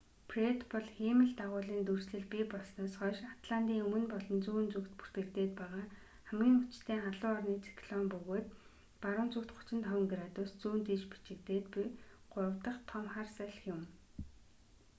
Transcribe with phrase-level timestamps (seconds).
[0.29, 5.85] фред бол хиймэл дагуулын дүрслэл бий болсноос хойш атлантын өмнө болон зүүн зүгт бүртгэгдээд байгаа
[6.27, 8.47] хамгийн хүчтэй халуун орны циклон бөгөөд
[9.03, 11.87] баруун зүгт 35 градус зүүн тийш бичигдээд буй
[12.31, 13.81] гурав дах том хар салхи юм